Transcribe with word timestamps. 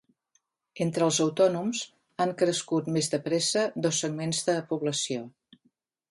Entre 0.83 1.03
els 1.07 1.17
autònoms, 1.25 1.81
han 2.23 2.33
crescut 2.39 2.89
més 2.95 3.09
de 3.15 3.19
pressa 3.27 3.65
dos 3.87 3.99
segments 4.05 4.41
de 4.49 4.57
població. 4.71 5.21